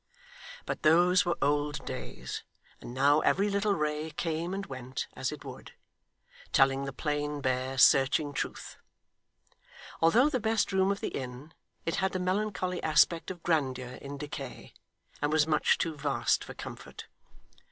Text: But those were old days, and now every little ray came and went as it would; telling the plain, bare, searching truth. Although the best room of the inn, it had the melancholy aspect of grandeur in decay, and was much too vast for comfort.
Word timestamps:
But 0.65 0.81
those 0.81 1.25
were 1.25 1.37
old 1.43 1.85
days, 1.85 2.41
and 2.79 2.91
now 2.91 3.19
every 3.19 3.51
little 3.51 3.75
ray 3.75 4.09
came 4.09 4.51
and 4.51 4.65
went 4.65 5.05
as 5.13 5.31
it 5.31 5.45
would; 5.45 5.73
telling 6.51 6.85
the 6.85 6.91
plain, 6.91 7.39
bare, 7.39 7.77
searching 7.77 8.33
truth. 8.33 8.77
Although 10.01 10.27
the 10.31 10.39
best 10.39 10.71
room 10.71 10.91
of 10.91 11.01
the 11.01 11.09
inn, 11.09 11.53
it 11.85 11.97
had 11.97 12.13
the 12.13 12.19
melancholy 12.19 12.81
aspect 12.81 13.29
of 13.29 13.43
grandeur 13.43 13.99
in 14.01 14.17
decay, 14.17 14.73
and 15.21 15.31
was 15.31 15.45
much 15.45 15.77
too 15.77 15.95
vast 15.95 16.43
for 16.43 16.55
comfort. 16.55 17.05